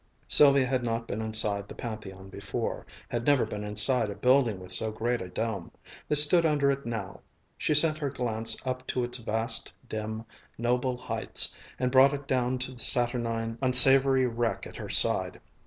Sylvia 0.27 0.65
had 0.65 0.83
not 0.83 1.07
been 1.07 1.21
inside 1.21 1.67
the 1.67 1.75
Pantheon 1.75 2.27
before, 2.27 2.87
had 3.07 3.23
never 3.23 3.45
been 3.45 3.63
inside 3.63 4.09
a 4.09 4.15
building 4.15 4.59
with 4.59 4.71
so 4.71 4.89
great 4.91 5.21
a 5.21 5.29
dome. 5.29 5.69
They 6.07 6.15
stood 6.15 6.43
under 6.43 6.71
it 6.71 6.87
now. 6.87 7.21
She 7.55 7.75
sent 7.75 7.99
her 7.99 8.09
glance 8.09 8.57
up 8.65 8.87
to 8.87 9.03
its 9.03 9.19
vast, 9.19 9.71
dim, 9.87 10.25
noble 10.57 10.97
heights 10.97 11.53
and 11.77 11.91
brought 11.91 12.13
it 12.13 12.25
down 12.25 12.57
to 12.65 12.71
the 12.71 12.79
saturnine, 12.79 13.59
unsavory 13.61 14.25
wreck 14.25 14.65
at 14.65 14.77
her 14.77 14.89
side. 14.89 15.39